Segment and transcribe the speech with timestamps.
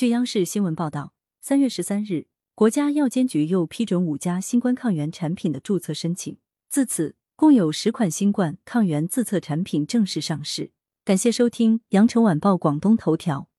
[0.00, 1.12] 据央视新闻报道
[1.42, 6.38] 三月十三日国家药监局又批准五家新冠抗原产品的注册申请。
[6.70, 10.70] 自此共有十款新冠抗原自测产品正式上市。
[11.04, 13.49] 感谢收听羊城晚报广东头条。